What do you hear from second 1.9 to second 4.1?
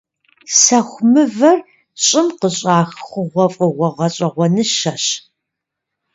щӀым къыщӀах хъугъуэфӀыгъуэ